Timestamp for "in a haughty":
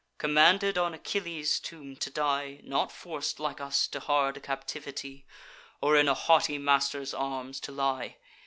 5.95-6.57